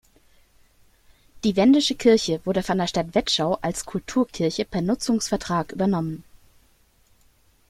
[1.43, 6.23] Die wendische Kirche wurde von der Stadt Vetschau als Kulturkirche per Nutzungsvertrag übernommen.